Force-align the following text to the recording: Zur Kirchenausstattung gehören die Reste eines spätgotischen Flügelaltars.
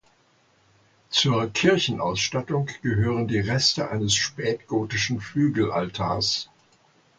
Zur 1.11 1.51
Kirchenausstattung 1.53 2.71
gehören 2.81 3.27
die 3.27 3.37
Reste 3.39 3.91
eines 3.91 4.15
spätgotischen 4.15 5.21
Flügelaltars. 5.21 6.49